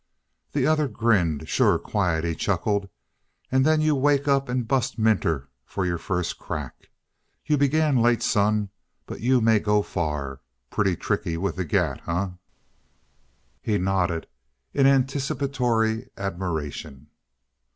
The 0.53 0.65
other 0.65 0.87
grinned. 0.87 1.47
"Sure 1.47 1.77
quiet," 1.77 2.23
he 2.23 2.33
chuckled. 2.33 2.89
"And 3.51 3.63
then 3.63 3.81
you 3.81 3.93
wake 3.93 4.27
up 4.27 4.49
and 4.49 4.67
bust 4.67 4.97
Minter 4.97 5.47
for 5.63 5.85
your 5.85 5.99
first 5.99 6.39
crack. 6.39 6.89
You 7.45 7.55
began 7.55 7.97
late, 8.01 8.23
son, 8.23 8.71
but 9.05 9.21
you 9.21 9.41
may 9.41 9.59
go 9.59 9.83
far. 9.83 10.41
Pretty 10.71 10.95
tricky 10.95 11.37
with 11.37 11.55
the 11.57 11.65
gat, 11.65 12.01
eh?" 12.07 12.29
He 13.61 13.77
nodded 13.77 14.25
in 14.73 14.87
anticipatory 14.87 16.09
admiration. 16.17 17.11